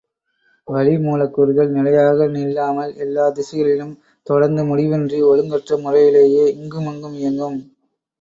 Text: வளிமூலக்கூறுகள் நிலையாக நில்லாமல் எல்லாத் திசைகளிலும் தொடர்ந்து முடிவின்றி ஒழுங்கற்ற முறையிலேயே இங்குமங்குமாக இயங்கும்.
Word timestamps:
வளிமூலக்கூறுகள் 0.67 1.67
நிலையாக 1.69 2.25
நில்லாமல் 2.27 2.93
எல்லாத் 2.95 3.35
திசைகளிலும் 3.35 3.93
தொடர்ந்து 4.27 4.63
முடிவின்றி 4.63 5.19
ஒழுங்கற்ற 5.23 5.77
முறையிலேயே 5.77 6.45
இங்குமங்குமாக 6.55 7.21
இயங்கும். 7.21 7.59